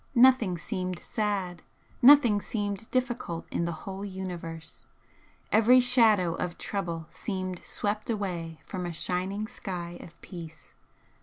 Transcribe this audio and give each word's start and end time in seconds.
Nothing 0.15 0.57
seemed 0.57 0.97
sad, 0.97 1.61
nothing 2.01 2.41
seemed 2.41 2.89
difficult 2.89 3.45
in 3.51 3.65
the 3.65 3.71
whole 3.85 4.03
Universe 4.03 4.87
every 5.51 5.79
shadow 5.79 6.33
of 6.33 6.57
trouble 6.57 7.05
seemed 7.11 7.63
swept 7.63 8.09
away 8.09 8.61
from 8.65 8.87
a 8.87 8.93
shining 8.93 9.47
sky 9.47 9.99
of 10.01 10.19
peace. 10.23 10.73